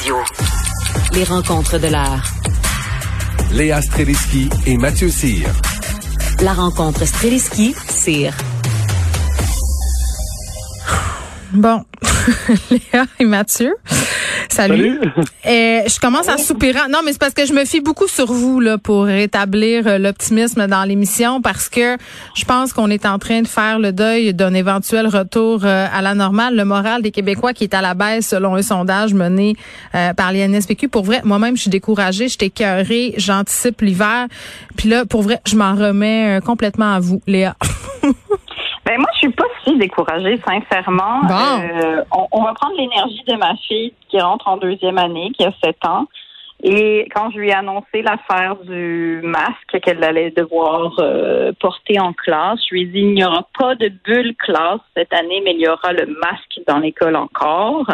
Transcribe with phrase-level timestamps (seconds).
[0.00, 0.16] Radio.
[1.12, 2.24] Les rencontres de l'art.
[3.52, 5.46] Léa Streliski et Mathieu Cyr.
[6.42, 8.32] La rencontre Streliski-Cyr.
[11.52, 11.84] Bon,
[12.70, 13.74] Léa et Mathieu.
[14.48, 14.98] Salut.
[14.98, 15.00] Salut.
[15.46, 16.80] Euh, je commence à soupirer.
[16.90, 19.98] Non, mais c'est parce que je me fie beaucoup sur vous là pour rétablir euh,
[19.98, 21.96] l'optimisme dans l'émission parce que
[22.34, 26.02] je pense qu'on est en train de faire le deuil d'un éventuel retour euh, à
[26.02, 26.56] la normale.
[26.56, 29.56] Le moral des Québécois qui est à la baisse selon un sondage mené
[29.94, 30.88] euh, par l'INSPQ.
[30.88, 34.26] Pour vrai, moi-même, je suis découragée, je suis écœurée, j'anticipe l'hiver.
[34.76, 37.56] Puis là, pour vrai, je m'en remets complètement à vous, Léa.
[38.86, 39.44] Ben moi, je suis pas
[39.76, 41.20] découragée, sincèrement.
[41.22, 41.34] Bon.
[41.34, 45.44] Euh, on, on va prendre l'énergie de ma fille qui rentre en deuxième année, qui
[45.44, 46.06] a 7 ans.
[46.62, 52.12] Et quand je lui ai annoncé l'affaire du masque qu'elle allait devoir euh, porter en
[52.12, 55.54] classe, je lui ai dit il n'y aura pas de bulle classe cette année, mais
[55.54, 57.86] il y aura le masque dans l'école encore.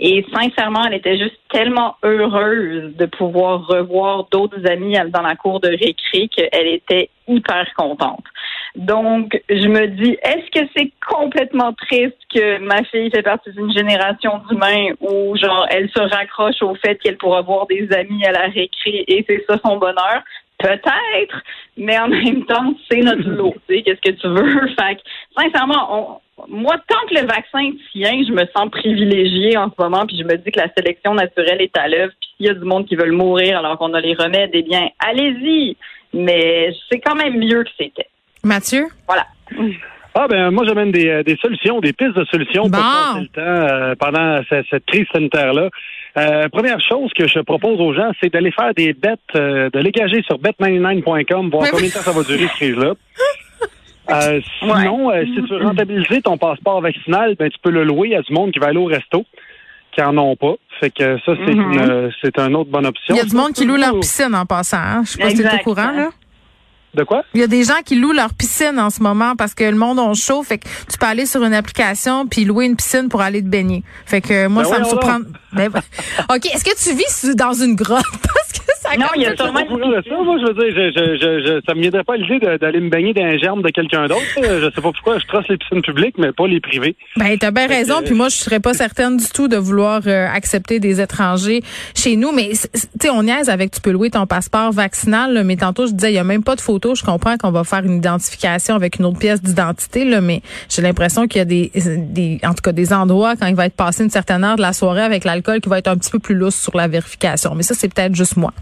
[0.00, 5.58] Et sincèrement, elle était juste tellement heureuse de pouvoir revoir d'autres amis dans la cour
[5.58, 8.22] de récré qu'elle était hyper contente.
[8.76, 13.72] Donc, je me dis, est-ce que c'est complètement triste que ma fille fait partie d'une
[13.72, 18.32] génération d'humains où, genre, elle se raccroche au fait qu'elle pourra voir des amis à
[18.32, 20.22] la récré et c'est ça son bonheur?
[20.58, 21.42] Peut-être,
[21.76, 23.54] mais en même temps, c'est notre lot.
[23.68, 24.66] Tu sais, qu'est-ce que tu veux?
[24.78, 25.02] Fait que,
[25.40, 30.06] sincèrement, on, moi, tant que le vaccin tient, je me sens privilégiée en ce moment,
[30.06, 32.12] puis je me dis que la sélection naturelle est à l'œuvre.
[32.20, 34.62] Puis s'il y a du monde qui veut mourir alors qu'on a les remèdes, eh
[34.62, 35.76] bien, allez-y.
[36.12, 38.08] Mais c'est quand même mieux que c'était.
[38.44, 38.86] Mathieu?
[39.06, 39.26] Voilà.
[40.14, 42.70] Ah ben moi j'amène des, euh, des solutions, des pistes de solutions Bon.
[42.70, 43.40] pour passer le temps
[43.74, 45.68] euh, pendant ce- cette crise sanitaire-là.
[46.16, 49.78] Euh, première chose que je propose aux gens, c'est d'aller faire des bêtes, euh, de
[49.78, 52.94] les gager sur bet99.com, voir Mais combien de temps ça va durer cette crise-là.
[54.10, 58.16] Euh, sinon, euh, si tu veux rentabiliser ton passeport vaccinal, ben tu peux le louer
[58.16, 59.26] à du monde qui va aller au resto,
[59.92, 60.54] qui en ont pas.
[60.80, 61.72] Fait que ça, c'est Mhm.
[61.74, 63.14] une c'est une autre bonne option.
[63.14, 64.78] Il y a du monde qui loue leur piscine en passant.
[64.78, 65.02] Hein?
[65.04, 66.08] Je sais pas si t'es au courant, là.
[66.94, 67.22] De quoi?
[67.34, 69.76] Il y a des gens qui louent leur piscine en ce moment parce que le
[69.76, 70.42] monde on chaud.
[70.42, 73.48] Fait que tu peux aller sur une application puis louer une piscine pour aller te
[73.48, 73.84] baigner.
[74.06, 75.18] Fait que moi, Ben ça me surprend.
[75.52, 75.68] Ben,
[76.30, 76.46] OK.
[76.46, 78.04] Est-ce que tu vis dans une grotte?
[78.90, 79.64] Ça Non, il y a sûrement ça,
[80.24, 82.88] moi, je veux dire, je, je, je, je- ça me viendrait pas l'idée d'aller me
[82.90, 84.22] baigner dans un germe de quelqu'un d'autre.
[84.36, 86.96] Je sais pas pourquoi je trosse les piscines publiques, mais pas les privées.
[87.16, 88.02] Ben, t'as bien raison.
[88.04, 91.62] Puis moi, je serais pas certaine du tout de vouloir euh, accepter des étrangers
[91.94, 92.32] chez nous.
[92.32, 92.58] Mais, tu
[93.00, 95.34] sais, on niaise avec tu peux louer ton passeport vaccinal.
[95.34, 96.94] là, mais tantôt, je disais, il y a même pas de photo.
[96.94, 100.04] Je comprends qu'on va faire une identification avec une autre pièce d'identité.
[100.04, 103.46] Là, mais j'ai l'impression qu'il y a des, des, en tout cas, des endroits quand
[103.46, 105.88] il va être passé une certaine heure de la soirée avec l'alcool qui va être
[105.88, 107.54] un petit peu plus lousse sur la vérification.
[107.54, 108.52] Mais ça, c'est peut-être juste moi.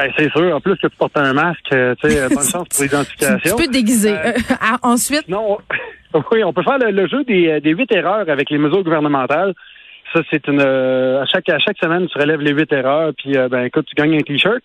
[0.00, 0.56] Ben, c'est sûr.
[0.56, 3.56] En plus que tu portes un masque, euh, tu sais, bonne chance pour l'identification.
[3.56, 4.12] tu peux te déguiser.
[4.16, 4.32] Euh,
[4.82, 5.58] ensuite, Non,
[6.32, 8.82] oui, on peut faire le, le jeu des, euh, des huit erreurs avec les mesures
[8.82, 9.52] gouvernementales.
[10.14, 13.36] Ça, c'est une euh, à chaque à chaque semaine, tu relèves les huit erreurs, puis
[13.36, 14.62] euh, ben écoute, tu gagnes un t-shirt.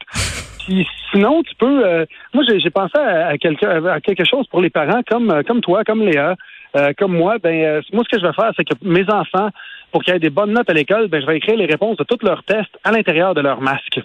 [0.66, 1.86] Puis sinon, tu peux.
[1.86, 5.60] euh, moi, j'ai pensé à, à quelque à quelque chose pour les parents, comme comme
[5.62, 6.36] toi, comme Léa,
[6.98, 7.38] comme moi.
[7.44, 9.50] Ben moi, ce que je vais faire, c'est que mes enfants,
[9.92, 12.04] pour qu'ils aient des bonnes notes à l'école, ben je vais écrire les réponses de
[12.06, 14.00] tous leurs tests à l'intérieur de leur masque.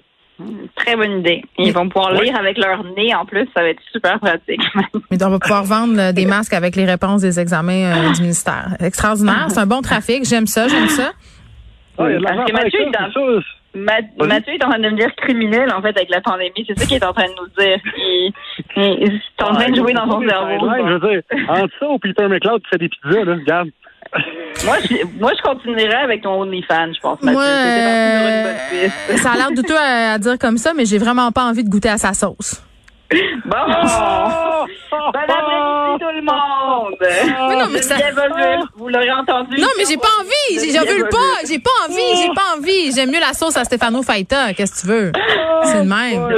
[0.76, 1.42] Très bonne idée.
[1.58, 2.24] Ils vont pouvoir Oui.
[2.26, 4.60] lire avec leur nez en plus, ça va être super pratique.
[5.10, 8.22] mais on va pouvoir vendre euh, des masques avec les réponses des examens euh, du
[8.22, 8.76] ministère.
[8.80, 9.46] Extraordinaire.
[9.48, 10.24] C'est un bon trafic.
[10.24, 10.68] J'aime ça.
[10.68, 11.10] J'aime ça.
[11.98, 13.40] Il y a de Parce que Mathieu.
[13.72, 14.28] Ma- Vas-y.
[14.28, 16.64] Mathieu est en train de devenir criminel, en fait, avec la pandémie.
[16.66, 17.78] C'est ça qu'il est en train de nous dire.
[17.96, 18.32] Il,
[18.76, 20.68] il, il est en train de jouer dans son cerveau.
[20.88, 23.68] Je veux dire, entre ça ou Peter McLeod qui fait des pizzas, là, regarde.
[24.64, 27.32] Moi, je, moi, je continuerai avec ton OnlyFans, je pense, Mathieu.
[27.38, 30.98] Moi, une euh, bonne ça a l'air douteux à, à dire comme ça, mais j'ai
[30.98, 32.62] vraiment pas envie de goûter à sa sauce.
[33.10, 33.56] Bon!
[34.90, 36.96] Bon après-midi, tout le monde!
[37.00, 38.64] Mais non, mais ça- Bienvenue.
[38.76, 39.58] Vous l'aurez entendu.
[39.60, 40.60] Non, mais j'ai pas envie.
[40.60, 41.46] J'ai- J'en veux pas.
[41.48, 42.16] J'ai pas envie.
[42.22, 42.92] J'ai pas envie.
[42.92, 44.52] J'aime mieux la sauce à Stefano Faita.
[44.54, 45.12] Qu'est-ce que tu veux?
[45.64, 46.28] C'est le même.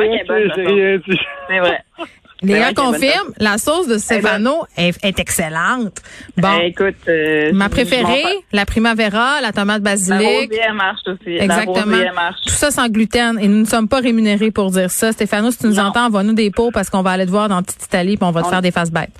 [1.49, 1.85] C'est vrai.
[2.43, 6.03] Léa confirme, la sauce de Stefano est, est excellente.
[6.37, 10.53] Bon, Eh, écoute, euh, ma préférée, la primavera, la tomate La basilic.
[10.75, 11.37] marche aussi.
[11.37, 11.97] La Exactement.
[11.97, 12.41] elle marche.
[12.45, 13.39] Tout ça sans gluten.
[13.41, 15.13] Et nous ne sommes pas rémunérés pour dire ça.
[15.13, 15.85] Stéphano, si tu nous Non.
[15.85, 18.33] entends, envoie-nous des pots parce qu'on va aller te voir dans Petite Italie puis on
[18.33, 19.11] va te On- faire des faces bêtes.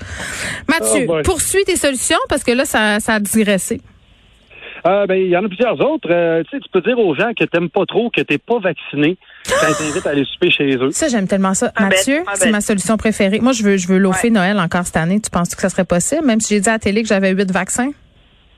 [0.69, 3.81] Mathieu, Oh poursuis tes solutions parce que là, ça, ça a digressé.
[4.85, 6.09] Euh, ben, il y en a plusieurs autres.
[6.11, 8.59] Euh, tu sais, tu peux dire aux gens que t'aimes pas trop, que t'es pas
[8.59, 10.91] vacciné, quand t'invites à aller souper chez eux.
[10.91, 11.71] Ça, j'aime tellement ça.
[11.77, 12.53] Ah, Mathieu, bête, ah, c'est bête.
[12.53, 13.41] ma solution préférée.
[13.41, 15.21] Moi, je veux, je veux lofer Noël encore cette année.
[15.21, 16.27] Tu penses que ça serait possible?
[16.27, 17.91] Même si j'ai dit à la télé que j'avais huit vaccins?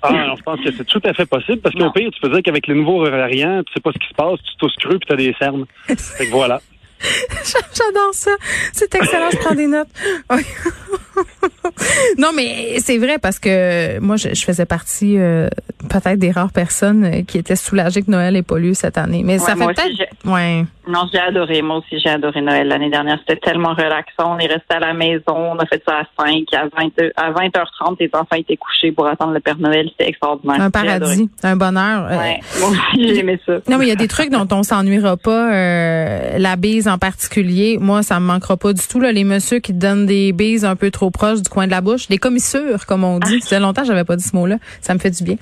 [0.01, 2.29] Ah, non, je pense que c'est tout à fait possible, parce qu'au pire, tu peux
[2.29, 4.99] dire qu'avec le nouveau variant, tu sais pas ce qui se passe, tu tousses cru
[4.99, 5.65] puis t'as des cernes.
[5.89, 6.61] fait que voilà.
[7.75, 8.31] J'adore ça.
[8.73, 9.89] C'est excellent, je prends des notes.
[12.19, 15.49] Non, mais c'est vrai parce que moi, je, je faisais partie euh,
[15.89, 19.23] peut-être des rares personnes euh, qui étaient soulagées que Noël n'ait pas lieu cette année.
[19.25, 20.09] Mais ça fait peut-être...
[20.25, 20.65] Ouais.
[20.87, 21.63] Non, j'ai adoré.
[21.63, 23.19] Moi aussi, j'ai adoré Noël l'année dernière.
[23.27, 24.37] C'était tellement relaxant.
[24.37, 25.23] On est resté à la maison.
[25.29, 26.43] On a fait ça à 5.
[26.53, 29.89] À, 20, à 20h30, les enfants étaient couchés pour attendre le Père Noël.
[29.91, 30.61] C'était extraordinaire.
[30.61, 32.07] Un paradis, un bonheur.
[32.11, 32.41] Euh, Ouais.
[32.61, 33.55] Moi aussi, j'ai aimé ça.
[33.69, 35.53] Non, mais il y a des trucs dont on s'ennuiera pas.
[35.53, 37.44] euh, la bise en particulier,
[37.81, 39.01] moi, ça me manquera pas du tout.
[39.01, 41.81] Là, les messieurs qui donnent des bises un peu trop proches du coin de la
[41.81, 43.41] bouche, des commissures, comme on dit.
[43.41, 44.57] Ça faisait longtemps que j'avais pas dit ce mot-là.
[44.81, 45.37] Ça me fait du bien.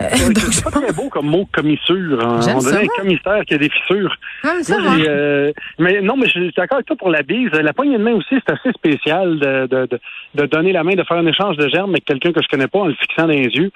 [0.00, 2.20] Euh, donc, c'est pas très beau comme mot commissure.
[2.24, 2.40] hein.
[2.54, 2.94] On dirait ça, un moi.
[2.98, 4.14] commissaire qui a des fissures.
[4.42, 4.92] ça, Moi, moi.
[4.98, 7.50] j'ai, euh, mais non, mais je suis d'accord avec toi pour la bise.
[7.52, 10.00] La poignée de main aussi, c'est assez spécial de, de, de,
[10.34, 12.68] de donner la main, de faire un échange de germes avec quelqu'un que je connais
[12.68, 13.70] pas en le fixant dans les yeux.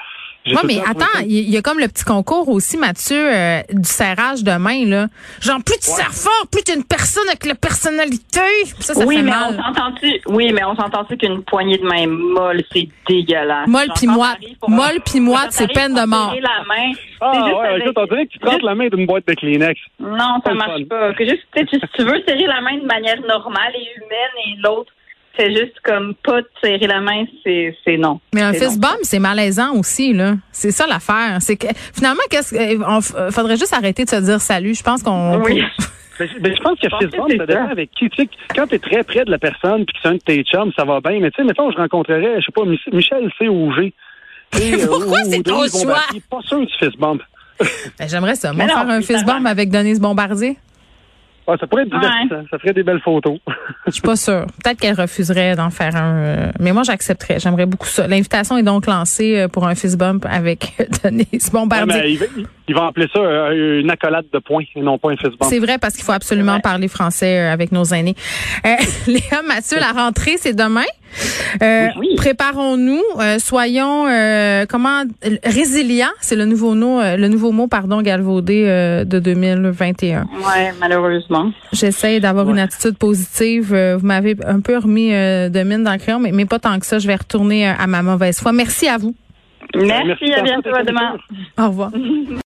[0.45, 4.43] Le mais attends, il y, a comme le petit concours aussi, Mathieu, euh, du serrage
[4.43, 5.07] de main, là.
[5.41, 8.41] Genre, plus tu serres fort, plus tu es une personne avec la personnalité.
[8.81, 9.57] Ça, ça oui, fait mais mal.
[9.59, 10.21] on s'entend-tu?
[10.27, 13.69] Oui, mais on s'entend-tu qu'une poignée de main molle, c'est dégueulasse?
[13.69, 14.39] Molle pis moite.
[14.67, 16.31] Molle pis moite, c'est peine de mort.
[16.31, 16.93] serrer la main.
[17.21, 19.35] Ah juste ouais, avec- écoute, on dirait que tu prends la main d'une boîte de
[19.35, 19.81] Kleenex.
[20.01, 20.85] Non, ça marche fun.
[20.91, 21.13] pas.
[21.15, 24.61] Que juste, tu- si tu veux serrer la main de manière normale et humaine et
[24.61, 24.93] l'autre,
[25.37, 28.21] c'est juste comme pas de serrer la main, c'est, non.
[28.35, 30.35] Mais un fist bump, c'est malaisant aussi, là.
[30.53, 31.39] C'est ça l'affaire.
[31.41, 34.75] C'est que finalement, qu'est-ce que, on f- faudrait juste arrêter de se dire salut.
[34.75, 35.41] Je pense qu'on.
[35.43, 35.63] Oui.
[36.21, 38.09] Mais, mais je pense que fist bump, c'est ça dépend avec qui.
[38.11, 40.45] Tu sais, quand t'es très près de la personne puis que c'est un de tes
[40.45, 41.19] chums, ça va bien.
[41.21, 43.49] Mais tu sais, mettons, je rencontrerais, je sais pas, Mich- Michel C.
[43.49, 43.95] Auger.
[44.53, 46.03] Tu sais, Pourquoi ou- c'est ou ton choix?
[46.31, 47.23] Pas sûr du fist bump.
[47.99, 48.53] Ben, J'aimerais ça.
[48.53, 50.59] Moi, faire un fist bump avec Denise Bombardier.
[51.47, 52.45] Ah, ça pourrait être divertissant.
[52.51, 53.39] Ça ferait des belles photos.
[53.87, 54.47] Je suis pas sûre.
[54.63, 56.15] Peut-être qu'elle refuserait d'en faire un.
[56.17, 57.41] euh, mais moi, j'accepterais.
[57.41, 58.07] J'aimerais beaucoup ça.
[58.07, 60.73] L'invitation est donc lancée euh, pour un fist bump avec
[61.05, 62.01] Denise Ouais, Bombardier.
[62.01, 62.27] mais il, va,
[62.69, 65.45] il va appeler ça euh, une accolade de points et non pas un fist bump.
[65.51, 66.61] C'est vrai parce qu'il faut absolument Ouais.
[66.61, 68.15] parler français avec nos aînés.
[68.65, 68.71] Euh,
[69.09, 70.85] Léa Mathieu, la rentrée, c'est demain?
[71.63, 72.09] Euh, Oui.
[72.17, 75.03] Préparons-nous, euh, soyons euh, comment
[75.45, 80.23] résilients, c'est le nouveau mot, euh, le nouveau mot pardon galvaudé euh, de 2021.
[80.23, 81.51] Ouais, malheureusement.
[81.73, 83.73] J'essaie d'avoir une attitude positive.
[83.75, 86.59] Euh, vous m'avez un peu remis euh, de mine dans le crayon, mais, mais pas
[86.59, 86.99] tant que ça.
[86.99, 88.53] Je vais retourner à ma mauvaise foi.
[88.53, 89.15] Merci à vous.
[89.75, 91.17] Merci, merci à bientôt, à demain.
[91.59, 91.91] Au revoir.